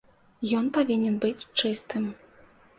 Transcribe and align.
Ён 0.59 0.71
павінен 0.77 1.21
быць 1.27 1.45
чыстым. 1.59 2.11